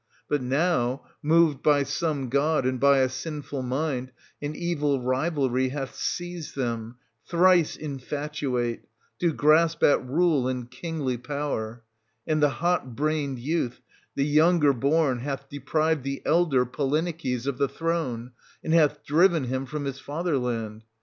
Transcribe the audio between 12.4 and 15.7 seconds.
the hot brained youth, the younger born, hath